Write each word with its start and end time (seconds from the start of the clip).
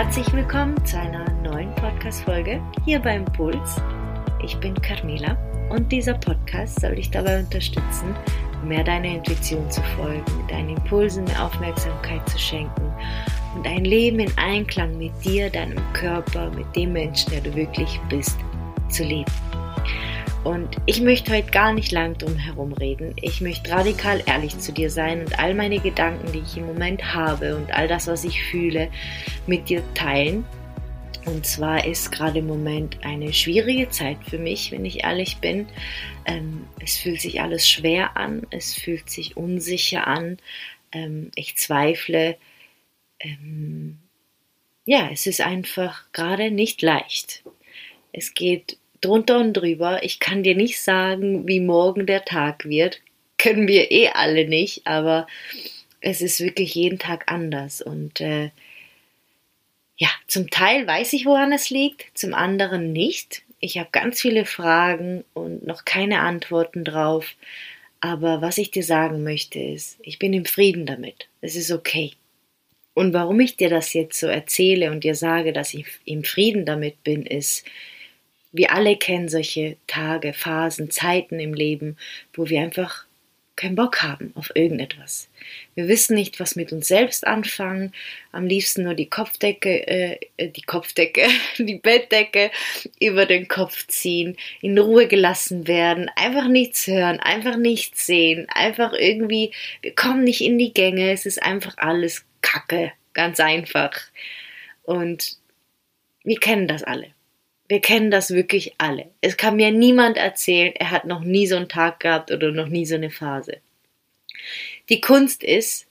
Herzlich 0.00 0.32
willkommen 0.32 0.76
zu 0.86 0.96
einer 0.96 1.28
neuen 1.42 1.74
Podcast-Folge 1.74 2.62
hier 2.84 3.00
beim 3.00 3.24
Puls. 3.24 3.82
Ich 4.44 4.56
bin 4.58 4.80
Carmela 4.80 5.36
und 5.70 5.90
dieser 5.90 6.14
Podcast 6.14 6.80
soll 6.80 6.94
dich 6.94 7.10
dabei 7.10 7.40
unterstützen, 7.40 8.14
mehr 8.64 8.84
deiner 8.84 9.08
Intuition 9.08 9.68
zu 9.68 9.82
folgen, 9.96 10.22
deinen 10.48 10.76
Impulsen 10.76 11.26
Aufmerksamkeit 11.36 12.28
zu 12.28 12.38
schenken 12.38 12.92
und 13.56 13.66
ein 13.66 13.84
Leben 13.84 14.20
in 14.20 14.30
Einklang 14.38 14.96
mit 14.96 15.10
dir, 15.24 15.50
deinem 15.50 15.82
Körper, 15.94 16.48
mit 16.50 16.76
dem 16.76 16.92
Menschen, 16.92 17.32
der 17.32 17.40
du 17.40 17.52
wirklich 17.56 17.98
bist, 18.08 18.38
zu 18.88 19.02
leben. 19.02 19.47
Und 20.44 20.76
ich 20.86 21.00
möchte 21.00 21.32
heute 21.32 21.50
gar 21.50 21.72
nicht 21.72 21.92
lang 21.92 22.16
drum 22.16 22.36
herum 22.36 22.72
reden. 22.72 23.14
Ich 23.20 23.40
möchte 23.40 23.70
radikal 23.70 24.22
ehrlich 24.26 24.58
zu 24.58 24.72
dir 24.72 24.88
sein 24.88 25.20
und 25.20 25.38
all 25.38 25.54
meine 25.54 25.80
Gedanken, 25.80 26.32
die 26.32 26.38
ich 26.38 26.56
im 26.56 26.66
Moment 26.66 27.12
habe 27.12 27.56
und 27.56 27.72
all 27.72 27.88
das, 27.88 28.06
was 28.06 28.24
ich 28.24 28.42
fühle, 28.44 28.90
mit 29.46 29.68
dir 29.68 29.82
teilen. 29.94 30.44
Und 31.26 31.44
zwar 31.44 31.84
ist 31.84 32.10
gerade 32.10 32.38
im 32.38 32.46
Moment 32.46 33.04
eine 33.04 33.32
schwierige 33.32 33.90
Zeit 33.90 34.18
für 34.24 34.38
mich, 34.38 34.72
wenn 34.72 34.84
ich 34.84 35.04
ehrlich 35.04 35.38
bin. 35.38 35.66
Ähm, 36.24 36.66
es 36.80 36.96
fühlt 36.96 37.20
sich 37.20 37.42
alles 37.42 37.68
schwer 37.68 38.16
an, 38.16 38.46
es 38.50 38.74
fühlt 38.74 39.10
sich 39.10 39.36
unsicher 39.36 40.06
an. 40.06 40.38
Ähm, 40.92 41.30
ich 41.34 41.56
zweifle. 41.56 42.38
Ähm, 43.20 43.98
ja, 44.86 45.10
es 45.12 45.26
ist 45.26 45.42
einfach 45.42 46.04
gerade 46.12 46.50
nicht 46.50 46.80
leicht. 46.80 47.42
Es 48.12 48.32
geht 48.32 48.78
drunter 49.00 49.38
und 49.38 49.54
drüber. 49.54 50.02
Ich 50.02 50.20
kann 50.20 50.42
dir 50.42 50.54
nicht 50.54 50.80
sagen, 50.80 51.46
wie 51.46 51.60
morgen 51.60 52.06
der 52.06 52.24
Tag 52.24 52.68
wird. 52.68 53.00
Können 53.38 53.68
wir 53.68 53.90
eh 53.90 54.08
alle 54.08 54.48
nicht, 54.48 54.86
aber 54.86 55.26
es 56.00 56.20
ist 56.20 56.40
wirklich 56.40 56.74
jeden 56.74 56.98
Tag 56.98 57.30
anders. 57.30 57.80
Und 57.80 58.20
äh, 58.20 58.50
ja, 59.96 60.08
zum 60.26 60.50
Teil 60.50 60.86
weiß 60.86 61.12
ich, 61.12 61.26
woran 61.26 61.52
es 61.52 61.70
liegt, 61.70 62.16
zum 62.16 62.34
anderen 62.34 62.92
nicht. 62.92 63.42
Ich 63.60 63.78
habe 63.78 63.88
ganz 63.90 64.20
viele 64.20 64.44
Fragen 64.44 65.24
und 65.34 65.66
noch 65.66 65.84
keine 65.84 66.20
Antworten 66.20 66.84
drauf. 66.84 67.34
Aber 68.00 68.40
was 68.40 68.58
ich 68.58 68.70
dir 68.70 68.84
sagen 68.84 69.24
möchte 69.24 69.58
ist, 69.58 69.98
ich 70.02 70.18
bin 70.18 70.32
im 70.32 70.44
Frieden 70.44 70.86
damit. 70.86 71.28
Es 71.40 71.56
ist 71.56 71.72
okay. 71.72 72.12
Und 72.94 73.12
warum 73.12 73.38
ich 73.40 73.56
dir 73.56 73.70
das 73.70 73.92
jetzt 73.92 74.18
so 74.18 74.26
erzähle 74.26 74.90
und 74.90 75.04
dir 75.04 75.14
sage, 75.14 75.52
dass 75.52 75.74
ich 75.74 75.86
im 76.04 76.24
Frieden 76.24 76.64
damit 76.64 77.02
bin, 77.04 77.26
ist, 77.26 77.64
wir 78.58 78.72
alle 78.72 78.96
kennen 78.96 79.28
solche 79.28 79.76
Tage, 79.86 80.32
Phasen, 80.32 80.90
Zeiten 80.90 81.38
im 81.38 81.54
Leben, 81.54 81.96
wo 82.34 82.48
wir 82.48 82.60
einfach 82.60 83.06
keinen 83.54 83.76
Bock 83.76 84.02
haben 84.02 84.32
auf 84.34 84.50
irgendetwas. 84.54 85.28
Wir 85.74 85.88
wissen 85.88 86.14
nicht, 86.14 86.38
was 86.40 86.56
mit 86.56 86.72
uns 86.72 86.88
selbst 86.88 87.26
anfangen, 87.26 87.92
am 88.32 88.46
liebsten 88.46 88.82
nur 88.84 88.94
die 88.94 89.10
Kopfdecke, 89.10 89.86
äh, 89.86 90.18
die 90.38 90.62
Kopfdecke, 90.62 91.26
die 91.58 91.76
Bettdecke 91.76 92.50
über 93.00 93.26
den 93.26 93.48
Kopf 93.48 93.86
ziehen, 93.86 94.36
in 94.60 94.76
Ruhe 94.76 95.06
gelassen 95.06 95.66
werden, 95.66 96.10
einfach 96.16 96.48
nichts 96.48 96.86
hören, 96.88 97.20
einfach 97.20 97.56
nichts 97.56 98.06
sehen, 98.06 98.46
einfach 98.48 98.92
irgendwie, 98.92 99.52
wir 99.82 99.94
kommen 99.94 100.24
nicht 100.24 100.40
in 100.40 100.58
die 100.58 100.74
Gänge, 100.74 101.12
es 101.12 101.26
ist 101.26 101.42
einfach 101.42 101.76
alles 101.78 102.24
Kacke, 102.42 102.92
ganz 103.12 103.38
einfach. 103.40 103.92
Und 104.82 105.36
wir 106.24 106.38
kennen 106.38 106.66
das 106.66 106.82
alle. 106.82 107.17
Wir 107.68 107.80
kennen 107.80 108.10
das 108.10 108.30
wirklich 108.30 108.74
alle. 108.78 109.10
Es 109.20 109.36
kann 109.36 109.56
mir 109.56 109.70
niemand 109.70 110.16
erzählen, 110.16 110.74
er 110.74 110.90
hat 110.90 111.04
noch 111.04 111.20
nie 111.20 111.46
so 111.46 111.56
einen 111.56 111.68
Tag 111.68 112.00
gehabt 112.00 112.30
oder 112.30 112.50
noch 112.50 112.68
nie 112.68 112.86
so 112.86 112.94
eine 112.94 113.10
Phase. 113.10 113.58
Die 114.88 115.00
Kunst 115.00 115.44
ist, 115.44 115.86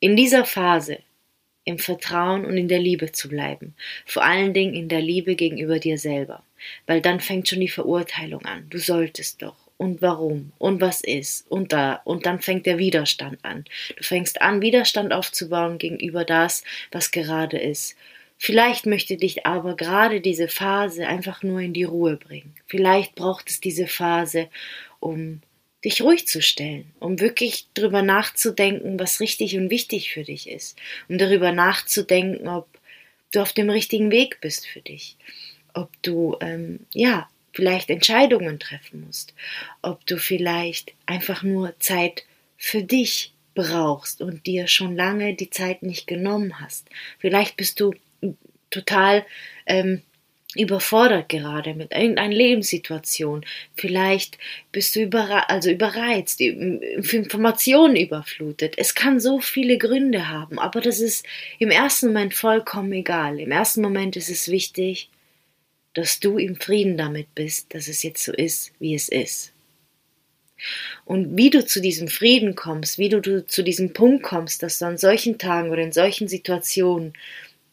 in 0.00 0.16
dieser 0.16 0.44
Phase 0.44 0.98
im 1.64 1.78
Vertrauen 1.78 2.44
und 2.44 2.56
in 2.56 2.68
der 2.68 2.78
Liebe 2.78 3.12
zu 3.12 3.28
bleiben. 3.28 3.74
Vor 4.04 4.22
allen 4.22 4.52
Dingen 4.52 4.74
in 4.74 4.88
der 4.88 5.00
Liebe 5.00 5.34
gegenüber 5.34 5.78
dir 5.78 5.98
selber. 5.98 6.42
Weil 6.86 7.00
dann 7.00 7.20
fängt 7.20 7.48
schon 7.48 7.60
die 7.60 7.68
Verurteilung 7.68 8.44
an. 8.44 8.66
Du 8.70 8.78
solltest 8.78 9.42
doch. 9.42 9.56
Und 9.76 10.02
warum? 10.02 10.52
Und 10.58 10.80
was 10.80 11.02
ist? 11.02 11.50
Und 11.50 11.72
da. 11.72 12.00
Und 12.04 12.26
dann 12.26 12.40
fängt 12.40 12.66
der 12.66 12.78
Widerstand 12.78 13.38
an. 13.44 13.64
Du 13.96 14.04
fängst 14.04 14.40
an, 14.40 14.62
Widerstand 14.62 15.12
aufzubauen 15.12 15.78
gegenüber 15.78 16.24
das, 16.24 16.64
was 16.92 17.10
gerade 17.10 17.58
ist. 17.58 17.96
Vielleicht 18.38 18.86
möchte 18.86 19.16
dich 19.16 19.46
aber 19.46 19.76
gerade 19.76 20.20
diese 20.20 20.48
Phase 20.48 21.06
einfach 21.06 21.42
nur 21.42 21.60
in 21.60 21.72
die 21.72 21.84
Ruhe 21.84 22.16
bringen. 22.16 22.54
Vielleicht 22.66 23.14
braucht 23.14 23.48
es 23.48 23.60
diese 23.60 23.86
Phase, 23.86 24.48
um 25.00 25.40
dich 25.84 26.02
ruhig 26.02 26.26
zu 26.26 26.42
stellen, 26.42 26.92
um 26.98 27.20
wirklich 27.20 27.68
darüber 27.74 28.02
nachzudenken, 28.02 28.98
was 28.98 29.20
richtig 29.20 29.56
und 29.56 29.70
wichtig 29.70 30.12
für 30.12 30.24
dich 30.24 30.48
ist, 30.48 30.78
um 31.08 31.18
darüber 31.18 31.52
nachzudenken, 31.52 32.48
ob 32.48 32.66
du 33.32 33.40
auf 33.40 33.52
dem 33.52 33.70
richtigen 33.70 34.10
Weg 34.10 34.40
bist 34.40 34.66
für 34.66 34.80
dich, 34.80 35.16
ob 35.74 35.90
du 36.02 36.36
ähm, 36.40 36.80
ja 36.92 37.28
vielleicht 37.52 37.90
Entscheidungen 37.90 38.58
treffen 38.58 39.04
musst, 39.06 39.34
ob 39.82 40.04
du 40.06 40.18
vielleicht 40.18 40.92
einfach 41.06 41.42
nur 41.42 41.78
Zeit 41.78 42.24
für 42.56 42.82
dich 42.82 43.32
brauchst 43.54 44.20
und 44.20 44.46
dir 44.46 44.66
schon 44.66 44.96
lange 44.96 45.34
die 45.34 45.50
Zeit 45.50 45.82
nicht 45.82 46.06
genommen 46.06 46.60
hast. 46.60 46.88
Vielleicht 47.18 47.56
bist 47.56 47.78
du 47.78 47.94
total 48.70 49.24
ähm, 49.66 50.02
überfordert 50.56 51.28
gerade 51.28 51.74
mit 51.74 51.92
irgendeiner 51.92 52.34
Lebenssituation. 52.34 53.44
Vielleicht 53.74 54.38
bist 54.72 54.94
du 54.94 55.00
überre 55.00 55.50
also 55.50 55.70
überreizt, 55.70 56.40
Informationen 56.40 57.96
überflutet. 57.96 58.74
Es 58.76 58.94
kann 58.94 59.20
so 59.20 59.40
viele 59.40 59.78
Gründe 59.78 60.28
haben, 60.28 60.58
aber 60.58 60.80
das 60.80 61.00
ist 61.00 61.26
im 61.58 61.70
ersten 61.70 62.08
Moment 62.08 62.34
vollkommen 62.34 62.92
egal. 62.92 63.40
Im 63.40 63.50
ersten 63.50 63.82
Moment 63.82 64.16
ist 64.16 64.30
es 64.30 64.48
wichtig, 64.48 65.08
dass 65.94 66.20
du 66.20 66.38
im 66.38 66.56
Frieden 66.56 66.96
damit 66.96 67.34
bist, 67.34 67.74
dass 67.74 67.88
es 67.88 68.02
jetzt 68.02 68.24
so 68.24 68.32
ist, 68.32 68.72
wie 68.78 68.94
es 68.94 69.08
ist. 69.08 69.52
Und 71.04 71.36
wie 71.36 71.50
du 71.50 71.64
zu 71.64 71.80
diesem 71.80 72.08
Frieden 72.08 72.54
kommst, 72.54 72.98
wie 72.98 73.08
du, 73.08 73.20
du 73.20 73.44
zu 73.44 73.62
diesem 73.62 73.92
Punkt 73.92 74.22
kommst, 74.22 74.62
dass 74.62 74.78
du 74.78 74.86
an 74.86 74.98
solchen 74.98 75.36
Tagen 75.38 75.70
oder 75.70 75.82
in 75.82 75.92
solchen 75.92 76.28
Situationen 76.28 77.12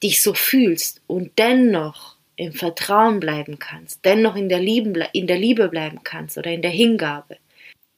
dich 0.03 0.21
so 0.21 0.33
fühlst 0.33 1.01
und 1.07 1.37
dennoch 1.37 2.15
im 2.35 2.53
Vertrauen 2.53 3.19
bleiben 3.19 3.59
kannst, 3.59 4.03
dennoch 4.03 4.35
in 4.35 4.49
der, 4.49 4.59
Liebe, 4.59 5.07
in 5.13 5.27
der 5.27 5.37
Liebe 5.37 5.69
bleiben 5.69 5.99
kannst 6.03 6.37
oder 6.37 6.51
in 6.51 6.61
der 6.61 6.71
Hingabe, 6.71 7.37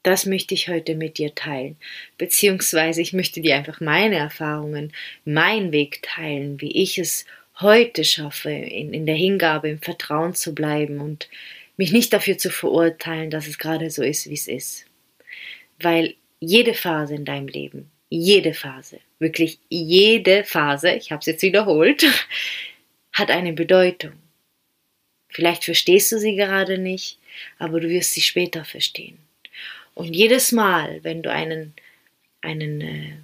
das 0.02 0.26
möchte 0.26 0.52
ich 0.52 0.68
heute 0.68 0.96
mit 0.96 1.16
dir 1.16 1.34
teilen. 1.34 1.76
Beziehungsweise 2.18 3.00
ich 3.00 3.14
möchte 3.14 3.40
dir 3.40 3.56
einfach 3.56 3.80
meine 3.80 4.16
Erfahrungen, 4.16 4.92
meinen 5.24 5.72
Weg 5.72 6.02
teilen, 6.02 6.60
wie 6.60 6.82
ich 6.82 6.98
es 6.98 7.24
heute 7.58 8.04
schaffe, 8.04 8.50
in, 8.50 8.92
in 8.92 9.06
der 9.06 9.14
Hingabe, 9.14 9.70
im 9.70 9.80
Vertrauen 9.80 10.34
zu 10.34 10.54
bleiben 10.54 11.00
und 11.00 11.30
mich 11.76 11.92
nicht 11.92 12.12
dafür 12.12 12.36
zu 12.36 12.50
verurteilen, 12.50 13.30
dass 13.30 13.46
es 13.46 13.58
gerade 13.58 13.90
so 13.90 14.02
ist, 14.02 14.28
wie 14.28 14.34
es 14.34 14.46
ist. 14.46 14.84
Weil 15.80 16.14
jede 16.38 16.74
Phase 16.74 17.14
in 17.14 17.24
deinem 17.24 17.48
Leben, 17.48 17.90
jede 18.08 18.54
Phase, 18.54 19.00
wirklich 19.18 19.58
jede 19.68 20.44
Phase, 20.44 20.92
ich 20.92 21.10
habe 21.10 21.20
es 21.20 21.26
jetzt 21.26 21.42
wiederholt, 21.42 22.04
hat 23.12 23.30
eine 23.30 23.52
Bedeutung. 23.52 24.12
Vielleicht 25.28 25.64
verstehst 25.64 26.12
du 26.12 26.18
sie 26.18 26.36
gerade 26.36 26.78
nicht, 26.78 27.18
aber 27.58 27.80
du 27.80 27.88
wirst 27.88 28.12
sie 28.12 28.20
später 28.20 28.64
verstehen. 28.64 29.18
Und 29.94 30.14
jedes 30.14 30.52
Mal, 30.52 31.02
wenn 31.02 31.22
du 31.22 31.30
einen, 31.30 31.74
einen, 32.40 32.80
äh, 32.80 33.16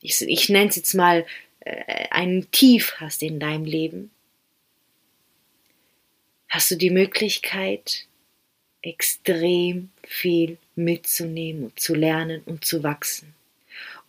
ich, 0.00 0.20
ich 0.22 0.48
nenne 0.48 0.70
es 0.70 0.76
jetzt 0.76 0.94
mal, 0.94 1.26
äh, 1.60 2.08
einen 2.10 2.50
Tief 2.50 2.94
hast 2.98 3.22
in 3.22 3.38
deinem 3.38 3.64
Leben, 3.64 4.10
hast 6.48 6.70
du 6.70 6.76
die 6.76 6.90
Möglichkeit, 6.90 8.06
extrem 8.82 9.90
viel 10.04 10.58
mitzunehmen 10.74 11.64
und 11.64 11.78
zu 11.78 11.94
lernen 11.94 12.42
und 12.46 12.64
zu 12.64 12.82
wachsen. 12.82 13.34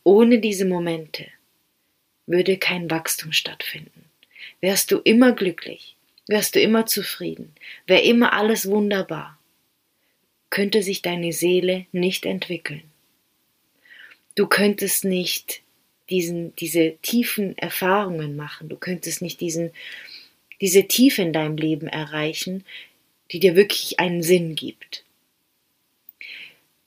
Ohne 0.04 0.40
diese 0.40 0.66
Momente 0.66 1.28
würde 2.26 2.58
kein 2.58 2.90
Wachstum 2.90 3.34
stattfinden. 3.34 4.06
Wärst 4.60 4.92
du 4.92 4.98
immer 5.00 5.34
glücklich, 5.34 5.96
wärst 6.28 6.56
du 6.56 6.60
immer 6.60 6.86
zufrieden, 6.86 7.54
wäre 7.88 8.02
immer 8.02 8.34
alles 8.34 8.70
wunderbar, 8.70 9.38
könnte 10.50 10.82
sich 10.82 11.02
deine 11.02 11.34
Seele 11.34 11.86
nicht 11.92 12.26
entwickeln. 12.26 12.84
Du 14.36 14.48
könntest 14.48 15.04
nicht 15.04 15.62
diesen, 16.10 16.56
diese 16.56 16.98
tiefen 17.02 17.58
Erfahrungen 17.58 18.36
machen, 18.36 18.70
du 18.70 18.78
könntest 18.78 19.22
nicht 19.22 19.40
diesen, 19.42 19.72
diese 20.62 20.88
Tiefe 20.88 21.22
in 21.22 21.34
deinem 21.34 21.58
Leben 21.58 21.88
erreichen, 21.88 22.66
die 23.32 23.40
dir 23.40 23.56
wirklich 23.56 24.00
einen 24.00 24.24
Sinn 24.24 24.56
gibt 24.56 25.04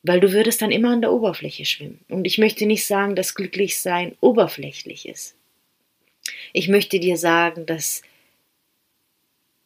weil 0.05 0.21
du 0.21 0.33
würdest 0.33 0.61
dann 0.61 0.71
immer 0.71 0.91
an 0.91 1.01
der 1.01 1.13
Oberfläche 1.13 1.65
schwimmen. 1.65 2.05
Und 2.09 2.27
ich 2.27 2.37
möchte 2.37 2.67
nicht 2.67 2.87
sagen, 2.87 3.17
dass 3.17 3.35
Glücklichsein 3.35 4.15
oberflächlich 4.21 5.09
ist. 5.09 5.35
Ich 6.53 6.69
möchte 6.69 7.01
dir 7.01 7.17
sagen, 7.17 7.65
dass 7.65 8.03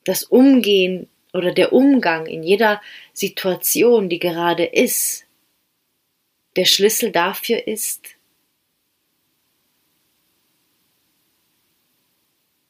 das 0.05 0.23
Umgehen 0.23 1.09
oder 1.33 1.53
der 1.53 1.73
Umgang 1.73 2.27
in 2.27 2.45
jeder 2.45 2.81
Situation, 3.13 4.09
die 4.09 4.21
gerade 4.21 4.65
ist, 4.65 5.27
der 6.57 6.65
Schlüssel 6.65 7.11
dafür 7.11 7.67
ist, 7.67 8.07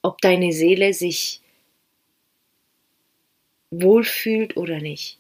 ob 0.01 0.21
deine 0.23 0.53
Seele 0.53 0.95
sich 0.95 1.43
wohlfühlt 3.71 4.57
oder 4.57 4.81
nicht. 4.81 5.18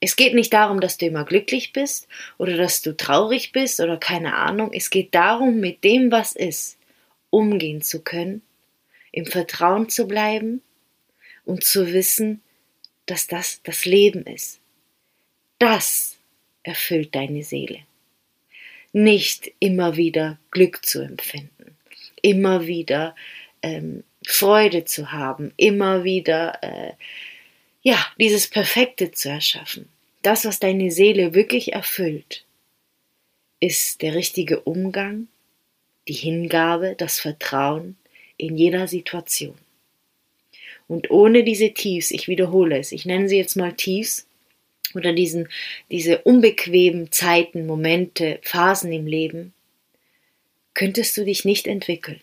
Es 0.00 0.16
geht 0.16 0.34
nicht 0.34 0.52
darum, 0.54 0.80
dass 0.80 0.96
du 0.96 1.06
immer 1.06 1.24
glücklich 1.24 1.72
bist 1.72 2.08
oder 2.38 2.56
dass 2.56 2.80
du 2.80 2.96
traurig 2.96 3.52
bist 3.52 3.80
oder 3.80 3.98
keine 3.98 4.34
Ahnung. 4.34 4.72
Es 4.72 4.88
geht 4.88 5.14
darum, 5.14 5.60
mit 5.60 5.84
dem, 5.84 6.10
was 6.10 6.32
ist, 6.32 6.78
umgehen 7.28 7.82
zu 7.82 8.02
können, 8.02 8.42
im 9.12 9.26
Vertrauen 9.26 9.90
zu 9.90 10.08
bleiben 10.08 10.62
und 11.44 11.64
zu 11.64 11.92
wissen, 11.92 12.40
dass 13.06 13.26
das 13.26 13.60
das 13.62 13.84
Leben 13.84 14.24
ist. 14.24 14.60
Das 15.58 16.18
erfüllt 16.62 17.14
deine 17.14 17.42
Seele. 17.42 17.80
Nicht 18.92 19.52
immer 19.58 19.96
wieder 19.96 20.38
Glück 20.50 20.84
zu 20.84 21.00
empfinden, 21.00 21.76
immer 22.22 22.66
wieder 22.66 23.14
ähm, 23.62 24.02
Freude 24.26 24.84
zu 24.84 25.12
haben, 25.12 25.52
immer 25.56 26.04
wieder 26.04 26.62
äh, 26.62 26.92
ja, 27.82 28.06
dieses 28.18 28.48
Perfekte 28.48 29.10
zu 29.10 29.30
erschaffen. 29.30 29.88
Das, 30.22 30.44
was 30.44 30.60
deine 30.60 30.90
Seele 30.90 31.34
wirklich 31.34 31.72
erfüllt, 31.72 32.44
ist 33.58 34.02
der 34.02 34.14
richtige 34.14 34.60
Umgang, 34.60 35.28
die 36.08 36.12
Hingabe, 36.14 36.94
das 36.96 37.20
Vertrauen 37.20 37.96
in 38.36 38.56
jeder 38.56 38.88
Situation. 38.88 39.56
Und 40.88 41.10
ohne 41.10 41.44
diese 41.44 41.72
Tiefs, 41.72 42.10
ich 42.10 42.26
wiederhole 42.26 42.78
es, 42.78 42.92
ich 42.92 43.06
nenne 43.06 43.28
sie 43.28 43.36
jetzt 43.36 43.56
mal 43.56 43.72
Tiefs, 43.72 44.26
oder 44.94 45.12
diesen, 45.12 45.48
diese 45.90 46.18
unbequemen 46.22 47.12
Zeiten, 47.12 47.66
Momente, 47.66 48.40
Phasen 48.42 48.92
im 48.92 49.06
Leben, 49.06 49.52
könntest 50.74 51.16
du 51.16 51.24
dich 51.24 51.44
nicht 51.44 51.66
entwickeln. 51.66 52.20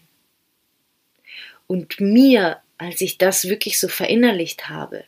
Und 1.66 2.00
mir, 2.00 2.62
als 2.78 3.02
ich 3.02 3.18
das 3.18 3.48
wirklich 3.48 3.80
so 3.80 3.88
verinnerlicht 3.88 4.70
habe, 4.70 5.04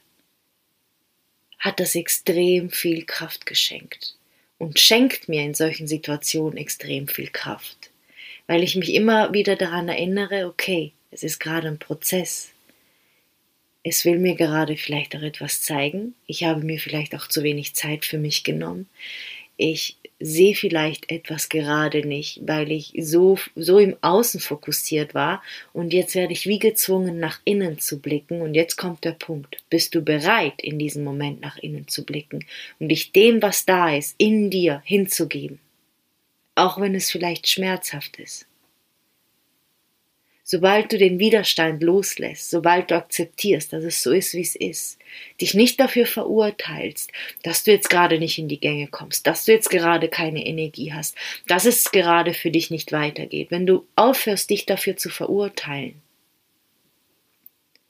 hat 1.60 1.80
das 1.80 1.96
extrem 1.96 2.70
viel 2.70 3.06
Kraft 3.06 3.46
geschenkt 3.46 4.16
und 4.58 4.80
schenkt 4.80 5.30
mir 5.30 5.44
in 5.44 5.54
solchen 5.54 5.88
Situationen 5.88 6.58
extrem 6.58 7.08
viel 7.08 7.30
Kraft, 7.30 7.92
weil 8.48 8.64
ich 8.64 8.76
mich 8.76 8.94
immer 8.94 9.34
wieder 9.34 9.56
daran 9.56 9.90
erinnere, 9.90 10.48
okay, 10.48 10.94
es 11.12 11.24
ist 11.24 11.40
gerade 11.40 11.68
ein 11.68 11.80
Prozess. 11.80 12.52
Es 13.84 14.06
will 14.06 14.20
mir 14.20 14.36
gerade 14.36 14.76
vielleicht 14.78 15.16
auch 15.16 15.22
etwas 15.22 15.62
zeigen. 15.62 16.14
Ich 16.28 16.44
habe 16.44 16.64
mir 16.64 16.80
vielleicht 16.80 17.16
auch 17.16 17.28
zu 17.28 17.44
wenig 17.44 17.76
Zeit 17.76 18.06
für 18.06 18.18
mich 18.18 18.44
genommen. 18.44 18.88
Ich 19.58 19.98
sehe 20.20 20.56
vielleicht 20.56 21.10
etwas 21.12 21.50
gerade 21.50 22.06
nicht, 22.06 22.42
weil 22.46 22.72
ich 22.72 22.94
so, 23.00 23.38
so 23.56 23.80
im 23.80 23.96
Außen 24.02 24.40
fokussiert 24.40 25.14
war 25.14 25.42
und 25.72 25.94
jetzt 25.94 26.16
werde 26.16 26.34
ich 26.34 26.46
wie 26.46 26.60
gezwungen, 26.60 27.20
nach 27.20 27.40
innen 27.46 27.80
zu 27.80 28.00
blicken 28.00 28.42
und 28.42 28.54
jetzt 28.54 28.76
kommt 28.76 29.06
der 29.06 29.14
Punkt. 29.14 29.58
Bist 29.70 29.96
du 29.96 30.02
bereit, 30.02 30.62
in 30.62 30.78
diesem 30.78 31.04
Moment 31.04 31.42
nach 31.42 31.58
innen 31.58 31.88
zu 31.88 32.06
blicken 32.06 32.46
und 32.80 32.90
dich 32.90 33.12
dem, 33.12 33.42
was 33.42 33.66
da 33.66 33.96
ist, 33.96 34.16
in 34.18 34.50
dir 34.50 34.82
hinzugeben? 34.86 35.60
Auch 36.56 36.82
wenn 36.82 36.96
es 36.96 37.10
vielleicht 37.10 37.48
schmerzhaft 37.48 38.18
ist. 38.18 38.49
Sobald 40.52 40.92
du 40.92 40.98
den 40.98 41.20
Widerstand 41.20 41.84
loslässt, 41.84 42.50
sobald 42.50 42.90
du 42.90 42.96
akzeptierst, 42.96 43.72
dass 43.72 43.84
es 43.84 44.02
so 44.02 44.12
ist, 44.12 44.34
wie 44.34 44.42
es 44.42 44.56
ist, 44.56 44.98
dich 45.40 45.54
nicht 45.54 45.80
dafür 45.80 46.08
verurteilst, 46.08 47.12
dass 47.44 47.64
du 47.64 47.70
jetzt 47.70 47.92
gerade 47.92 48.18
nicht 48.18 48.40
in 48.40 48.48
die 48.48 48.60
Gänge 48.60 48.88
kommst, 48.88 49.28
dass 49.28 49.46
du 49.46 49.52
jetzt 49.52 49.70
gerade 49.70 50.10
keine 50.10 50.44
Energie 50.44 50.92
hast, 50.92 51.16
dass 51.46 51.66
es 51.66 51.92
gerade 51.92 52.34
für 52.34 52.50
dich 52.50 52.72
nicht 52.72 52.92
weitergeht, 52.92 53.52
wenn 53.52 53.68
du 53.68 53.86
aufhörst, 53.96 54.50
dich 54.50 54.66
dafür 54.66 54.98
zu 54.98 55.12
verurteilen, 55.12 56.02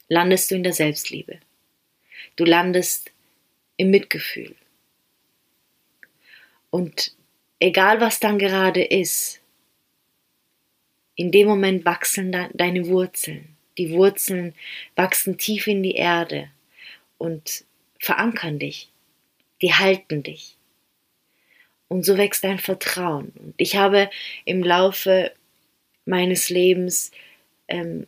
landest 0.09 0.51
du 0.51 0.55
in 0.55 0.63
der 0.63 0.73
Selbstliebe. 0.73 1.39
Du 2.35 2.43
landest 2.43 3.13
im 3.77 3.89
Mitgefühl. 3.89 4.53
Und 6.71 7.13
egal 7.61 8.01
was 8.01 8.19
dann 8.19 8.37
gerade 8.37 8.83
ist, 8.83 9.38
in 11.19 11.31
dem 11.31 11.49
Moment 11.49 11.83
wachsen 11.83 12.31
deine 12.53 12.87
Wurzeln. 12.87 13.57
Die 13.77 13.91
Wurzeln 13.91 14.55
wachsen 14.95 15.37
tief 15.37 15.67
in 15.67 15.83
die 15.83 15.95
Erde 15.95 16.49
und 17.17 17.65
verankern 17.99 18.57
dich. 18.57 18.89
Die 19.61 19.73
halten 19.73 20.23
dich. 20.23 20.55
Und 21.89 22.05
so 22.05 22.17
wächst 22.17 22.45
dein 22.45 22.57
Vertrauen. 22.57 23.33
Und 23.35 23.53
ich 23.57 23.75
habe 23.75 24.09
im 24.45 24.63
Laufe 24.63 25.33
meines 26.05 26.49
Lebens 26.49 27.11
ähm, 27.67 28.07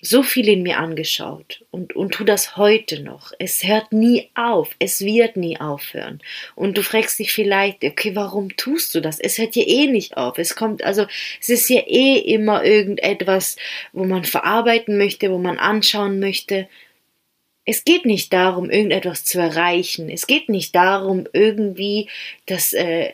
so 0.00 0.22
viel 0.22 0.48
in 0.48 0.62
mir 0.62 0.78
angeschaut 0.78 1.64
und, 1.70 1.96
und 1.96 2.14
tu 2.14 2.24
das 2.24 2.56
heute 2.56 3.02
noch. 3.02 3.32
Es 3.38 3.64
hört 3.64 3.92
nie 3.92 4.30
auf, 4.34 4.70
es 4.78 5.00
wird 5.00 5.36
nie 5.36 5.58
aufhören. 5.60 6.20
Und 6.54 6.76
du 6.78 6.82
fragst 6.82 7.18
dich 7.18 7.32
vielleicht, 7.32 7.84
okay, 7.84 8.14
warum 8.14 8.56
tust 8.56 8.94
du 8.94 9.00
das? 9.00 9.18
Es 9.18 9.38
hört 9.38 9.56
ja 9.56 9.64
eh 9.66 9.86
nicht 9.86 10.16
auf. 10.16 10.38
Es 10.38 10.54
kommt, 10.54 10.84
also, 10.84 11.06
es 11.40 11.48
ist 11.48 11.68
ja 11.68 11.80
eh 11.86 12.18
immer 12.18 12.64
irgendetwas, 12.64 13.56
wo 13.92 14.04
man 14.04 14.24
verarbeiten 14.24 14.98
möchte, 14.98 15.30
wo 15.32 15.38
man 15.38 15.58
anschauen 15.58 16.20
möchte. 16.20 16.68
Es 17.64 17.84
geht 17.84 18.06
nicht 18.06 18.32
darum, 18.32 18.70
irgendetwas 18.70 19.24
zu 19.24 19.40
erreichen. 19.40 20.08
Es 20.08 20.26
geht 20.26 20.48
nicht 20.48 20.74
darum, 20.74 21.26
irgendwie 21.32 22.08
das 22.46 22.72
äh, 22.72 23.12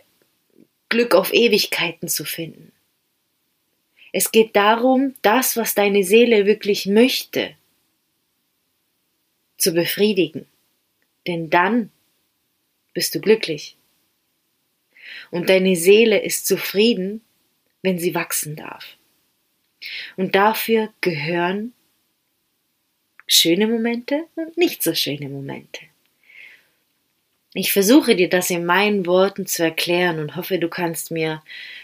Glück 0.89 1.15
auf 1.15 1.33
Ewigkeiten 1.33 2.09
zu 2.09 2.25
finden. 2.25 2.74
Es 4.17 4.31
geht 4.31 4.55
darum, 4.55 5.17
das, 5.23 5.57
was 5.57 5.75
deine 5.75 6.05
Seele 6.05 6.47
wirklich 6.47 6.87
möchte, 6.87 7.57
zu 9.59 9.75
befriedigen. 9.75 10.47
Denn 11.27 11.51
dann 11.51 11.91
bist 12.93 13.13
du 13.17 13.21
glücklich. 13.21 13.77
Und 15.33 15.49
deine 15.49 15.75
Seele 15.75 16.23
ist 16.23 16.47
zufrieden, 16.47 17.23
wenn 17.83 17.99
sie 17.99 18.15
wachsen 18.15 18.55
darf. 18.55 18.97
Und 20.17 20.37
dafür 20.37 20.95
gehören 21.01 21.73
schöne 23.27 23.67
Momente 23.67 24.29
und 24.37 24.57
nicht 24.57 24.85
so 24.85 24.95
schöne 24.95 25.29
Momente. 25.29 25.81
Ich 27.57 27.73
versuche 27.73 28.17
dir 28.17 28.29
das 28.29 28.51
in 28.51 28.67
meinen 28.67 29.07
Worten 29.07 29.47
zu 29.47 29.63
erklären 29.63 30.19
und 30.19 30.35
hoffe, 30.35 30.59
du 30.59 30.69
kannst 30.69 31.13
mir 31.13 31.41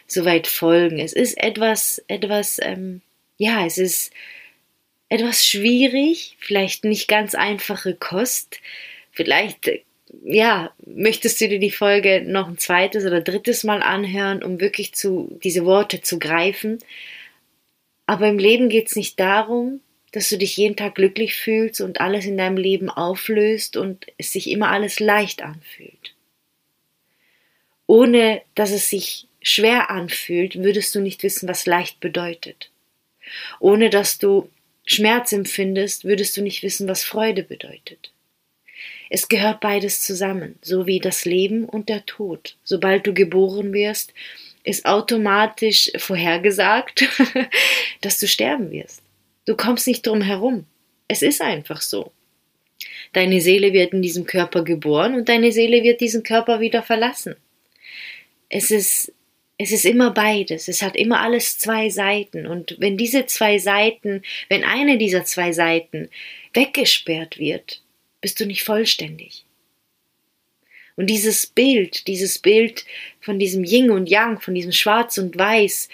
soweit 0.08 0.48
folgen. 0.48 0.98
Es 0.98 1.12
ist 1.12 1.38
etwas, 1.38 2.02
etwas, 2.08 2.58
ähm, 2.60 3.02
ja, 3.38 3.64
es 3.64 3.78
ist 3.78 4.12
etwas 5.08 5.46
schwierig, 5.46 6.36
vielleicht 6.40 6.84
nicht 6.84 7.06
ganz 7.06 7.36
einfache 7.36 7.94
Kost. 7.94 8.60
Vielleicht, 9.12 9.70
ja, 10.24 10.72
möchtest 10.84 11.40
du 11.40 11.48
dir 11.48 11.60
die 11.60 11.70
Folge 11.70 12.22
noch 12.26 12.48
ein 12.48 12.58
zweites 12.58 13.04
oder 13.04 13.20
drittes 13.20 13.62
Mal 13.62 13.80
anhören, 13.80 14.42
um 14.42 14.60
wirklich 14.60 14.92
zu, 14.94 15.38
diese 15.44 15.64
Worte 15.64 16.02
zu 16.02 16.18
greifen. 16.18 16.80
Aber 18.06 18.26
im 18.26 18.40
Leben 18.40 18.70
geht 18.70 18.88
es 18.88 18.96
nicht 18.96 19.20
darum, 19.20 19.80
dass 20.12 20.28
du 20.28 20.38
dich 20.38 20.56
jeden 20.56 20.76
Tag 20.76 20.96
glücklich 20.96 21.34
fühlst 21.36 21.80
und 21.80 22.00
alles 22.00 22.24
in 22.24 22.36
deinem 22.36 22.56
Leben 22.56 22.90
auflöst 22.90 23.76
und 23.76 24.06
es 24.18 24.32
sich 24.32 24.50
immer 24.50 24.70
alles 24.70 25.00
leicht 25.00 25.42
anfühlt. 25.42 26.14
Ohne 27.86 28.42
dass 28.54 28.70
es 28.70 28.88
sich 28.88 29.26
schwer 29.42 29.90
anfühlt, 29.90 30.56
würdest 30.56 30.94
du 30.94 31.00
nicht 31.00 31.22
wissen, 31.22 31.48
was 31.48 31.66
leicht 31.66 32.00
bedeutet. 32.00 32.70
Ohne 33.58 33.90
dass 33.90 34.18
du 34.18 34.48
Schmerz 34.84 35.32
empfindest, 35.32 36.04
würdest 36.04 36.36
du 36.36 36.42
nicht 36.42 36.62
wissen, 36.62 36.88
was 36.88 37.04
Freude 37.04 37.42
bedeutet. 37.42 38.12
Es 39.08 39.28
gehört 39.28 39.60
beides 39.60 40.02
zusammen, 40.02 40.58
so 40.62 40.86
wie 40.86 41.00
das 41.00 41.24
Leben 41.24 41.64
und 41.64 41.88
der 41.88 42.06
Tod. 42.06 42.56
Sobald 42.64 43.06
du 43.06 43.12
geboren 43.12 43.72
wirst, 43.72 44.14
ist 44.62 44.84
automatisch 44.84 45.90
vorhergesagt, 45.96 47.08
dass 48.02 48.18
du 48.18 48.28
sterben 48.28 48.70
wirst. 48.70 49.02
Du 49.50 49.56
kommst 49.56 49.88
nicht 49.88 50.06
drum 50.06 50.22
herum. 50.22 50.64
Es 51.08 51.22
ist 51.22 51.42
einfach 51.42 51.80
so. 51.80 52.12
Deine 53.12 53.40
Seele 53.40 53.72
wird 53.72 53.92
in 53.92 54.00
diesem 54.00 54.24
Körper 54.24 54.62
geboren 54.62 55.16
und 55.16 55.28
deine 55.28 55.50
Seele 55.50 55.82
wird 55.82 56.00
diesen 56.00 56.22
Körper 56.22 56.60
wieder 56.60 56.84
verlassen. 56.84 57.34
Es 58.48 58.70
ist, 58.70 59.12
es 59.58 59.72
ist 59.72 59.84
immer 59.86 60.12
beides. 60.12 60.68
Es 60.68 60.82
hat 60.82 60.94
immer 60.94 61.18
alles 61.18 61.58
zwei 61.58 61.88
Seiten. 61.88 62.46
Und 62.46 62.76
wenn 62.78 62.96
diese 62.96 63.26
zwei 63.26 63.58
Seiten, 63.58 64.22
wenn 64.48 64.62
eine 64.62 64.98
dieser 64.98 65.24
zwei 65.24 65.50
Seiten 65.50 66.10
weggesperrt 66.54 67.40
wird, 67.40 67.82
bist 68.20 68.38
du 68.38 68.46
nicht 68.46 68.62
vollständig. 68.62 69.46
Und 70.94 71.08
dieses 71.08 71.48
Bild, 71.48 72.06
dieses 72.06 72.38
Bild 72.38 72.84
von 73.20 73.40
diesem 73.40 73.64
Yin 73.64 73.90
und 73.90 74.08
Yang, 74.08 74.42
von 74.42 74.54
diesem 74.54 74.70
Schwarz 74.70 75.18
und 75.18 75.36
Weiß, 75.36 75.88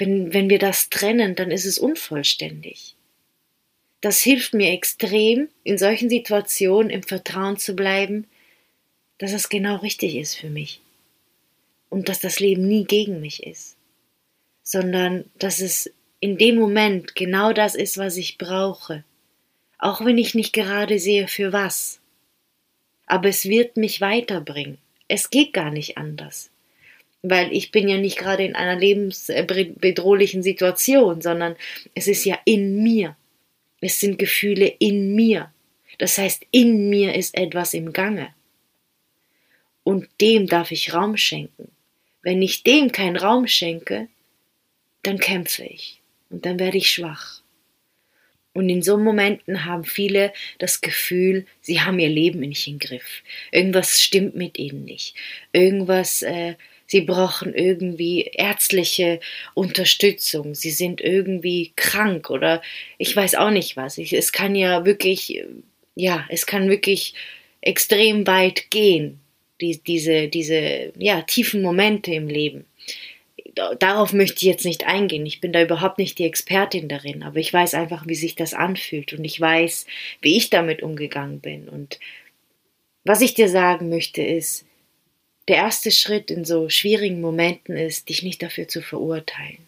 wenn, 0.00 0.32
wenn 0.32 0.48
wir 0.48 0.58
das 0.58 0.88
trennen, 0.88 1.36
dann 1.36 1.50
ist 1.50 1.66
es 1.66 1.78
unvollständig. 1.78 2.96
Das 4.00 4.20
hilft 4.20 4.54
mir 4.54 4.72
extrem, 4.72 5.48
in 5.62 5.76
solchen 5.76 6.08
Situationen 6.08 6.90
im 6.90 7.02
Vertrauen 7.02 7.58
zu 7.58 7.76
bleiben, 7.76 8.26
dass 9.18 9.32
es 9.32 9.50
genau 9.50 9.76
richtig 9.76 10.16
ist 10.16 10.34
für 10.34 10.48
mich. 10.48 10.80
Und 11.90 12.08
dass 12.08 12.20
das 12.20 12.40
Leben 12.40 12.66
nie 12.66 12.84
gegen 12.84 13.20
mich 13.20 13.42
ist, 13.42 13.76
sondern 14.62 15.24
dass 15.38 15.60
es 15.60 15.92
in 16.20 16.38
dem 16.38 16.56
Moment 16.56 17.14
genau 17.14 17.52
das 17.52 17.74
ist, 17.74 17.98
was 17.98 18.16
ich 18.16 18.38
brauche. 18.38 19.04
Auch 19.78 20.04
wenn 20.04 20.18
ich 20.18 20.34
nicht 20.34 20.52
gerade 20.52 20.98
sehe, 20.98 21.28
für 21.28 21.52
was. 21.52 22.00
Aber 23.06 23.28
es 23.28 23.44
wird 23.44 23.76
mich 23.76 24.00
weiterbringen. 24.00 24.78
Es 25.08 25.30
geht 25.30 25.52
gar 25.52 25.70
nicht 25.70 25.98
anders. 25.98 26.49
Weil 27.22 27.52
ich 27.52 27.70
bin 27.70 27.88
ja 27.88 27.98
nicht 27.98 28.18
gerade 28.18 28.44
in 28.44 28.54
einer 28.54 28.76
lebensbedrohlichen 28.76 30.42
Situation, 30.42 31.20
sondern 31.20 31.56
es 31.94 32.08
ist 32.08 32.24
ja 32.24 32.38
in 32.44 32.82
mir. 32.82 33.16
Es 33.80 34.00
sind 34.00 34.18
Gefühle 34.18 34.66
in 34.78 35.14
mir. 35.14 35.52
Das 35.98 36.16
heißt, 36.16 36.46
in 36.50 36.88
mir 36.88 37.14
ist 37.14 37.34
etwas 37.34 37.74
im 37.74 37.92
Gange. 37.92 38.34
Und 39.84 40.08
dem 40.20 40.46
darf 40.46 40.70
ich 40.70 40.94
Raum 40.94 41.16
schenken. 41.16 41.70
Wenn 42.22 42.42
ich 42.42 42.62
dem 42.62 42.92
keinen 42.92 43.16
Raum 43.16 43.46
schenke, 43.46 44.08
dann 45.02 45.18
kämpfe 45.18 45.64
ich 45.64 46.00
und 46.28 46.44
dann 46.44 46.58
werde 46.58 46.78
ich 46.78 46.90
schwach. 46.90 47.42
Und 48.52 48.68
in 48.68 48.82
so 48.82 48.98
Momenten 48.98 49.64
haben 49.64 49.84
viele 49.84 50.32
das 50.58 50.80
Gefühl, 50.80 51.46
sie 51.60 51.80
haben 51.80 51.98
ihr 51.98 52.08
Leben 52.08 52.40
nicht 52.40 52.66
im 52.66 52.78
Griff. 52.78 53.22
Irgendwas 53.52 54.02
stimmt 54.02 54.34
mit 54.34 54.58
ihnen 54.58 54.84
nicht. 54.84 55.14
Irgendwas, 55.52 56.22
äh, 56.22 56.56
sie 56.90 57.02
brauchen 57.02 57.54
irgendwie 57.54 58.22
ärztliche 58.34 59.20
Unterstützung. 59.54 60.56
Sie 60.56 60.72
sind 60.72 61.00
irgendwie 61.00 61.72
krank 61.76 62.30
oder 62.30 62.62
ich 62.98 63.14
weiß 63.14 63.36
auch 63.36 63.50
nicht 63.50 63.76
was. 63.76 63.96
Ich, 63.96 64.12
es 64.12 64.32
kann 64.32 64.56
ja 64.56 64.84
wirklich, 64.84 65.44
ja, 65.94 66.26
es 66.30 66.46
kann 66.46 66.68
wirklich 66.68 67.14
extrem 67.60 68.26
weit 68.26 68.70
gehen, 68.70 69.20
die, 69.60 69.80
diese, 69.80 70.26
diese, 70.26 70.92
ja, 70.98 71.22
tiefen 71.22 71.62
Momente 71.62 72.12
im 72.12 72.26
Leben 72.26 72.64
darauf 73.78 74.12
möchte 74.12 74.36
ich 74.36 74.42
jetzt 74.42 74.64
nicht 74.64 74.86
eingehen. 74.86 75.26
Ich 75.26 75.40
bin 75.40 75.52
da 75.52 75.60
überhaupt 75.60 75.98
nicht 75.98 76.18
die 76.18 76.24
Expertin 76.24 76.88
darin, 76.88 77.24
aber 77.24 77.38
ich 77.38 77.52
weiß 77.52 77.74
einfach, 77.74 78.06
wie 78.06 78.14
sich 78.14 78.36
das 78.36 78.54
anfühlt 78.54 79.12
und 79.12 79.24
ich 79.24 79.40
weiß, 79.40 79.86
wie 80.20 80.36
ich 80.36 80.50
damit 80.50 80.82
umgegangen 80.82 81.40
bin. 81.40 81.68
Und 81.68 81.98
was 83.04 83.20
ich 83.20 83.34
dir 83.34 83.48
sagen 83.48 83.88
möchte 83.88 84.22
ist, 84.22 84.66
der 85.50 85.58
erste 85.58 85.90
Schritt 85.90 86.30
in 86.30 86.46
so 86.46 86.68
schwierigen 86.68 87.20
Momenten 87.20 87.76
ist, 87.76 88.08
dich 88.08 88.22
nicht 88.22 88.42
dafür 88.42 88.68
zu 88.68 88.80
verurteilen. 88.80 89.58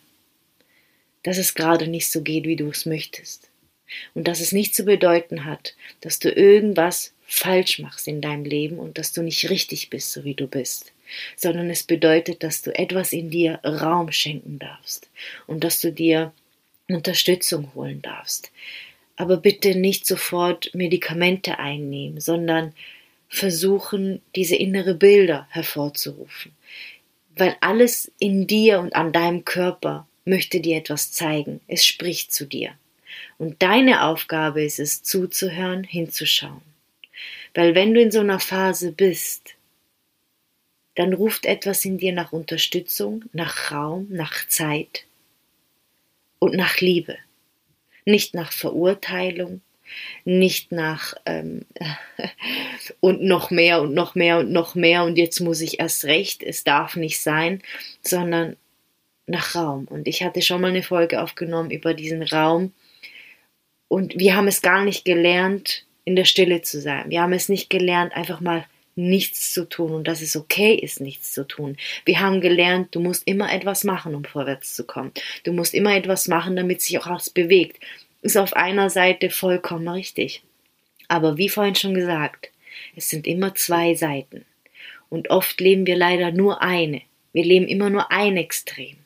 Dass 1.22 1.36
es 1.36 1.54
gerade 1.54 1.86
nicht 1.86 2.10
so 2.10 2.22
geht, 2.22 2.44
wie 2.44 2.56
du 2.56 2.68
es 2.68 2.86
möchtest. 2.86 3.50
Und 4.14 4.26
dass 4.26 4.40
es 4.40 4.52
nicht 4.52 4.74
zu 4.74 4.84
bedeuten 4.84 5.44
hat, 5.44 5.74
dass 6.00 6.18
du 6.18 6.30
irgendwas 6.30 7.12
falsch 7.26 7.78
machst 7.78 8.08
in 8.08 8.22
deinem 8.22 8.44
Leben 8.44 8.78
und 8.78 8.96
dass 8.96 9.12
du 9.12 9.22
nicht 9.22 9.50
richtig 9.50 9.90
bist, 9.90 10.12
so 10.12 10.24
wie 10.24 10.34
du 10.34 10.46
bist 10.46 10.92
sondern 11.36 11.70
es 11.70 11.82
bedeutet, 11.82 12.42
dass 12.42 12.62
du 12.62 12.76
etwas 12.76 13.12
in 13.12 13.30
dir 13.30 13.60
Raum 13.64 14.12
schenken 14.12 14.58
darfst 14.58 15.08
und 15.46 15.64
dass 15.64 15.80
du 15.80 15.92
dir 15.92 16.32
Unterstützung 16.88 17.74
holen 17.74 18.02
darfst. 18.02 18.50
Aber 19.16 19.36
bitte 19.36 19.74
nicht 19.74 20.06
sofort 20.06 20.74
Medikamente 20.74 21.58
einnehmen, 21.58 22.20
sondern 22.20 22.74
versuchen, 23.32 24.20
diese 24.36 24.56
innere 24.56 24.94
Bilder 24.94 25.46
hervorzurufen. 25.48 26.52
Weil 27.34 27.56
alles 27.62 28.12
in 28.18 28.46
dir 28.46 28.78
und 28.78 28.94
an 28.94 29.10
deinem 29.10 29.46
Körper 29.46 30.06
möchte 30.26 30.60
dir 30.60 30.76
etwas 30.76 31.12
zeigen. 31.12 31.62
Es 31.66 31.82
spricht 31.82 32.34
zu 32.34 32.44
dir. 32.44 32.74
Und 33.38 33.62
deine 33.62 34.04
Aufgabe 34.04 34.62
ist 34.62 34.78
es, 34.78 35.02
zuzuhören, 35.02 35.82
hinzuschauen. 35.82 36.60
Weil 37.54 37.74
wenn 37.74 37.94
du 37.94 38.02
in 38.02 38.10
so 38.10 38.20
einer 38.20 38.38
Phase 38.38 38.92
bist, 38.92 39.54
dann 40.94 41.14
ruft 41.14 41.46
etwas 41.46 41.86
in 41.86 41.96
dir 41.96 42.12
nach 42.12 42.32
Unterstützung, 42.32 43.24
nach 43.32 43.72
Raum, 43.72 44.08
nach 44.10 44.46
Zeit 44.48 45.06
und 46.38 46.54
nach 46.54 46.80
Liebe. 46.80 47.16
Nicht 48.04 48.34
nach 48.34 48.52
Verurteilung, 48.52 49.62
nicht 50.24 50.72
nach 50.72 51.14
ähm, 51.26 51.64
und 53.00 53.22
noch 53.22 53.50
mehr 53.50 53.82
und 53.82 53.94
noch 53.94 54.14
mehr 54.14 54.38
und 54.38 54.52
noch 54.52 54.74
mehr 54.74 55.04
und 55.04 55.16
jetzt 55.16 55.40
muss 55.40 55.60
ich 55.60 55.80
erst 55.80 56.04
recht, 56.04 56.42
es 56.42 56.64
darf 56.64 56.96
nicht 56.96 57.20
sein, 57.20 57.62
sondern 58.02 58.56
nach 59.26 59.54
Raum. 59.54 59.86
Und 59.88 60.08
ich 60.08 60.22
hatte 60.22 60.42
schon 60.42 60.60
mal 60.60 60.70
eine 60.70 60.82
Folge 60.82 61.22
aufgenommen 61.22 61.70
über 61.70 61.94
diesen 61.94 62.22
Raum 62.22 62.72
und 63.88 64.18
wir 64.18 64.36
haben 64.36 64.48
es 64.48 64.62
gar 64.62 64.84
nicht 64.84 65.04
gelernt, 65.04 65.84
in 66.04 66.16
der 66.16 66.24
Stille 66.24 66.62
zu 66.62 66.80
sein. 66.80 67.10
Wir 67.10 67.22
haben 67.22 67.32
es 67.32 67.48
nicht 67.48 67.70
gelernt, 67.70 68.14
einfach 68.14 68.40
mal 68.40 68.64
nichts 68.94 69.52
zu 69.52 69.68
tun 69.68 69.92
und 69.92 70.08
dass 70.08 70.20
es 70.20 70.36
okay 70.36 70.74
ist, 70.74 71.00
nichts 71.00 71.32
zu 71.32 71.46
tun. 71.46 71.76
Wir 72.04 72.20
haben 72.20 72.40
gelernt, 72.40 72.94
du 72.94 73.00
musst 73.00 73.26
immer 73.26 73.52
etwas 73.52 73.84
machen, 73.84 74.14
um 74.14 74.24
vorwärts 74.24 74.74
zu 74.74 74.84
kommen. 74.84 75.12
Du 75.44 75.52
musst 75.52 75.74
immer 75.74 75.96
etwas 75.96 76.28
machen, 76.28 76.56
damit 76.56 76.82
sich 76.82 76.98
auch 76.98 77.08
was 77.08 77.30
bewegt. 77.30 77.82
Ist 78.22 78.36
auf 78.36 78.54
einer 78.54 78.88
Seite 78.88 79.30
vollkommen 79.30 79.88
richtig. 79.88 80.42
Aber 81.08 81.36
wie 81.36 81.48
vorhin 81.48 81.74
schon 81.74 81.94
gesagt, 81.94 82.50
es 82.96 83.10
sind 83.10 83.26
immer 83.26 83.54
zwei 83.54 83.94
Seiten. 83.94 84.44
Und 85.10 85.28
oft 85.30 85.60
leben 85.60 85.86
wir 85.86 85.96
leider 85.96 86.32
nur 86.32 86.62
eine. 86.62 87.02
Wir 87.32 87.44
leben 87.44 87.68
immer 87.68 87.90
nur 87.90 88.10
ein 88.10 88.36
Extrem. 88.36 88.96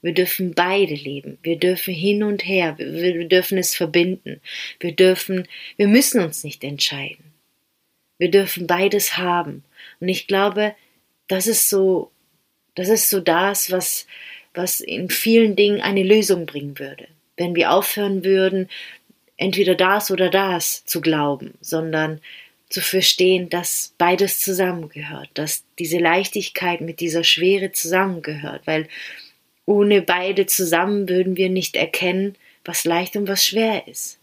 Wir 0.00 0.14
dürfen 0.14 0.54
beide 0.54 0.94
leben. 0.94 1.38
Wir 1.42 1.56
dürfen 1.56 1.94
hin 1.94 2.22
und 2.22 2.44
her. 2.44 2.76
Wir, 2.78 3.14
wir 3.14 3.28
dürfen 3.28 3.58
es 3.58 3.74
verbinden. 3.74 4.40
Wir 4.80 4.92
dürfen, 4.92 5.46
wir 5.76 5.88
müssen 5.88 6.20
uns 6.20 6.42
nicht 6.42 6.64
entscheiden. 6.64 7.24
Wir 8.18 8.30
dürfen 8.30 8.66
beides 8.66 9.16
haben. 9.16 9.64
Und 10.00 10.08
ich 10.08 10.26
glaube, 10.26 10.74
das 11.28 11.46
ist 11.46 11.68
so, 11.68 12.10
das 12.74 12.88
ist 12.88 13.10
so 13.10 13.20
das, 13.20 13.70
was, 13.70 14.06
was 14.54 14.80
in 14.80 15.08
vielen 15.08 15.54
Dingen 15.54 15.80
eine 15.80 16.02
Lösung 16.02 16.46
bringen 16.46 16.78
würde. 16.78 17.08
Wenn 17.36 17.54
wir 17.54 17.72
aufhören 17.72 18.24
würden, 18.24 18.68
entweder 19.36 19.74
das 19.74 20.10
oder 20.10 20.30
das 20.30 20.84
zu 20.84 21.00
glauben, 21.00 21.54
sondern 21.60 22.20
zu 22.68 22.80
verstehen, 22.80 23.48
dass 23.50 23.94
beides 23.98 24.40
zusammengehört, 24.40 25.28
dass 25.34 25.64
diese 25.78 25.98
Leichtigkeit 25.98 26.80
mit 26.80 27.00
dieser 27.00 27.24
Schwere 27.24 27.72
zusammengehört, 27.72 28.62
weil 28.66 28.88
ohne 29.66 30.02
beide 30.02 30.46
zusammen 30.46 31.08
würden 31.08 31.36
wir 31.36 31.50
nicht 31.50 31.76
erkennen, 31.76 32.36
was 32.64 32.84
leicht 32.84 33.16
und 33.16 33.28
was 33.28 33.44
schwer 33.44 33.86
ist. 33.86 34.18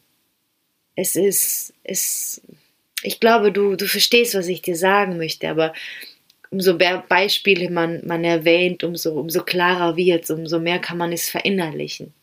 Es 0.96 1.16
ist, 1.16 1.74
es 1.84 2.42
ich 3.04 3.20
glaube, 3.20 3.51
du, 3.51 3.75
du 3.75 3.88
verstehst, 3.88 4.36
was 4.36 4.48
ich 4.48 4.62
dir 4.62 4.75
sagen 4.75 5.18
möchte, 5.18 5.50
aber 5.50 5.74
umso 6.50 6.74
mehr 6.74 7.04
Beispiele 7.08 7.70
man, 7.70 8.06
man 8.06 8.24
erwähnt, 8.24 8.84
umso, 8.84 9.20
umso 9.20 9.44
klarer 9.44 9.96
wird 9.96 10.24
es, 10.24 10.32
umso 10.32 10.60
mehr 10.60 10.80
kann 10.80 10.98
man 10.98 11.12
es 11.12 11.30
verinnerlichen. 11.30 12.13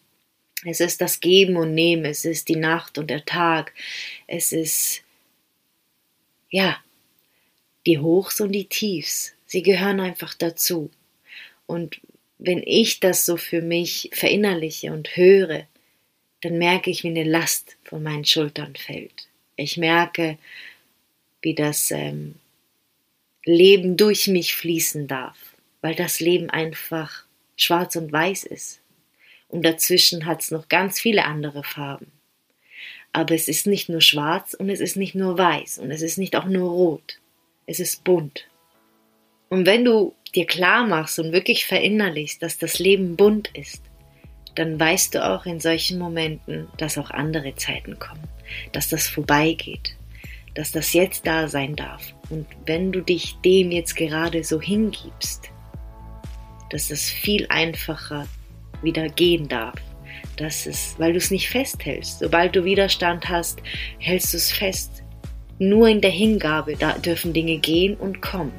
Es 0.69 0.81
ist 0.81 1.01
das 1.01 1.21
Geben 1.21 1.57
und 1.57 1.75
Nehmen, 1.75 2.05
es 2.05 2.25
ist 2.25 2.49
die 2.49 2.57
Nacht 2.57 2.99
und 2.99 3.09
der 3.09 3.25
Tag, 3.25 3.73
es 4.27 4.53
ist, 4.53 5.03
ja, 6.51 6.79
die 7.87 7.99
Hochs 8.01 8.41
und 8.41 8.51
die 8.51 8.65
Tiefs, 8.65 9.35
sie 9.47 9.63
gehören 9.63 10.01
einfach 10.01 10.35
dazu. 10.35 10.91
Und 11.67 12.01
wenn 12.39 12.63
ich 12.65 12.99
das 12.99 13.25
so 13.25 13.37
für 13.37 13.63
mich 13.63 14.11
verinnerliche 14.13 14.93
und 14.93 15.17
höre, 15.17 15.67
dann 16.43 16.59
merke 16.59 16.91
ich, 16.91 17.05
wie 17.05 17.09
eine 17.09 17.25
Last 17.25 17.77
von 17.85 18.03
meinen 18.03 18.25
Schultern 18.25 18.75
fällt. 18.75 19.29
Ich 19.55 19.77
merke, 19.77 20.37
wie 21.43 21.55
das 21.55 21.93
ähm, 21.93 22.35
Leben 23.45 23.97
durch 23.97 24.27
mich 24.27 24.57
fließen 24.57 25.07
darf, 25.07 25.39
weil 25.81 25.95
das 25.95 26.19
Leben 26.19 26.51
einfach 26.51 27.25
schwarz 27.57 27.95
und 27.95 28.11
weiß 28.11 28.45
ist. 28.45 28.81
Und 29.49 29.65
dazwischen 29.65 30.27
hat 30.27 30.43
es 30.43 30.51
noch 30.51 30.69
ganz 30.69 31.01
viele 31.01 31.25
andere 31.25 31.63
Farben. 31.63 32.13
Aber 33.13 33.35
es 33.35 33.49
ist 33.49 33.67
nicht 33.67 33.89
nur 33.89 34.01
schwarz 34.01 34.55
und 34.55 34.69
es 34.69 34.81
ist 34.81 34.97
nicht 34.97 35.15
nur 35.15 35.39
weiß 35.39 35.79
und 35.79 35.91
es 35.91 36.03
ist 36.03 36.19
nicht 36.19 36.37
auch 36.37 36.45
nur 36.47 36.71
rot. 36.71 37.21
Es 37.67 37.81
ist 37.81 38.05
bunt. 38.05 38.49
Und 39.49 39.67
wenn 39.67 39.85
du 39.85 40.15
dir 40.35 40.47
klar 40.47 40.87
machst 40.87 41.19
und 41.19 41.33
wirklich 41.33 41.67
verinnerlichst, 41.67 42.43
dass 42.43 42.59
das 42.59 42.79
Leben 42.79 43.17
bunt 43.17 43.51
ist, 43.55 43.83
dann 44.55 44.79
weißt 44.79 45.15
du 45.15 45.25
auch 45.25 45.47
in 45.47 45.61
solchen 45.61 45.99
Momenten, 45.99 46.69
dass 46.79 46.99
auch 46.99 47.11
andere 47.11 47.55
Zeiten 47.55 47.99
kommen, 47.99 48.27
dass 48.73 48.89
das 48.89 49.07
vorbeigeht, 49.07 49.97
dass 50.55 50.73
das 50.73 50.93
jetzt 50.93 51.27
da 51.27 51.49
sein 51.49 51.77
darf. 51.77 52.15
Und 52.31 52.47
wenn 52.65 52.91
du 52.91 53.03
dich 53.03 53.37
dem 53.45 53.71
jetzt 53.71 53.95
gerade 53.95 54.43
so 54.43 54.61
hingibst, 54.61 55.51
dass 56.71 56.89
das 56.89 57.09
viel 57.09 57.47
einfacher 57.49 58.27
wieder 58.83 59.09
gehen 59.09 59.49
darf. 59.49 59.75
Das 60.37 60.67
ist, 60.67 60.99
weil 60.99 61.13
du 61.13 61.19
es 61.19 61.31
nicht 61.31 61.49
festhältst. 61.49 62.19
Sobald 62.19 62.55
du 62.55 62.65
Widerstand 62.65 63.29
hast, 63.29 63.61
hältst 63.99 64.33
du 64.33 64.37
es 64.37 64.53
fest. 64.53 65.03
Nur 65.59 65.89
in 65.89 66.01
der 66.01 66.11
Hingabe 66.11 66.77
da 66.77 66.93
dürfen 66.93 67.33
Dinge 67.33 67.59
gehen 67.59 67.97
und 67.97 68.21
kommen. 68.21 68.53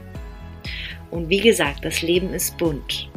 Und 1.12 1.29
wie 1.29 1.39
gesagt, 1.39 1.86
das 1.86 2.01
Leben 2.01 2.33
ist 2.33 2.57
bunt. 2.57 3.09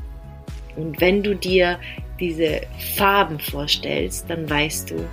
Und 0.76 1.00
wenn 1.00 1.22
du 1.22 1.34
dir 1.34 1.78
diese 2.20 2.60
Farben 2.96 3.40
vorstellst, 3.40 4.28
dann 4.28 4.48
weißt 4.48 4.90
du, 4.90 5.08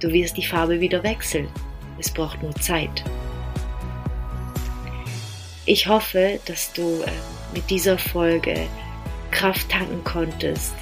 du 0.00 0.12
wirst 0.12 0.36
die 0.36 0.44
Farbe 0.44 0.80
wieder 0.80 1.02
wechseln. 1.02 1.48
Es 1.98 2.10
braucht 2.10 2.42
nur 2.42 2.54
Zeit. 2.56 3.02
Ich 5.64 5.86
hoffe, 5.86 6.38
dass 6.46 6.72
du 6.72 7.02
äh, 7.02 7.10
mit 7.54 7.68
dieser 7.68 7.98
Folge 7.98 8.54
Kraft 9.30 9.68
tanken 9.68 10.02
konntest, 10.04 10.74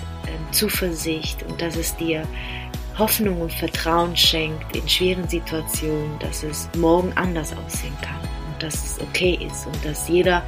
Zuversicht 0.53 1.43
und 1.45 1.61
dass 1.61 1.77
es 1.77 1.97
dir 1.97 2.27
Hoffnung 2.99 3.43
und 3.43 3.53
Vertrauen 3.53 4.17
schenkt 4.17 4.75
in 4.75 4.89
schweren 4.89 5.29
Situationen, 5.29 6.19
dass 6.19 6.43
es 6.43 6.69
morgen 6.77 7.13
anders 7.15 7.53
aussehen 7.53 7.97
kann 8.01 8.21
und 8.53 8.63
dass 8.63 8.75
es 8.75 9.01
okay 9.01 9.39
ist 9.47 9.67
und 9.67 9.85
dass 9.85 10.09
jeder 10.09 10.43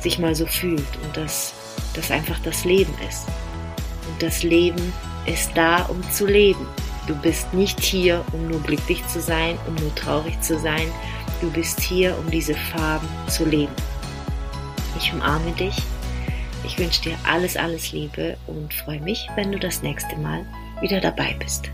sich 0.00 0.18
mal 0.18 0.34
so 0.34 0.46
fühlt 0.46 0.88
und 1.02 1.16
dass 1.16 1.52
das 1.94 2.10
einfach 2.10 2.38
das 2.42 2.64
Leben 2.64 2.94
ist. 3.06 3.26
Und 4.08 4.22
das 4.22 4.42
Leben 4.42 4.92
ist 5.26 5.50
da, 5.54 5.82
um 5.84 6.02
zu 6.10 6.26
leben. 6.26 6.66
Du 7.06 7.14
bist 7.16 7.52
nicht 7.52 7.80
hier, 7.80 8.24
um 8.32 8.48
nur 8.48 8.60
glücklich 8.60 9.06
zu 9.08 9.20
sein, 9.20 9.58
um 9.66 9.74
nur 9.74 9.94
traurig 9.94 10.40
zu 10.40 10.58
sein. 10.58 10.86
Du 11.40 11.50
bist 11.50 11.80
hier, 11.80 12.16
um 12.18 12.30
diese 12.30 12.54
Farben 12.54 13.08
zu 13.28 13.44
leben. 13.44 13.72
Ich 14.96 15.12
umarme 15.12 15.52
dich. 15.52 15.74
Ich 16.64 16.78
wünsche 16.78 17.02
dir 17.02 17.16
alles, 17.24 17.56
alles 17.56 17.92
Liebe 17.92 18.36
und 18.46 18.72
freue 18.74 19.00
mich, 19.00 19.28
wenn 19.34 19.50
du 19.50 19.58
das 19.58 19.82
nächste 19.82 20.16
Mal 20.16 20.44
wieder 20.80 21.00
dabei 21.00 21.34
bist. 21.38 21.70